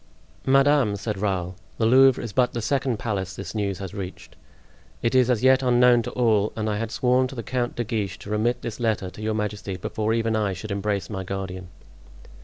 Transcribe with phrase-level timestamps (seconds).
[0.47, 4.35] "Madame," said Raoul, "the Louvre is but the second palace this news has reached;
[5.03, 7.83] it is as yet unknown to all, and I had sworn to the Count de
[7.83, 11.67] Guiche to remit this letter to your majesty before even I should embrace my guardian."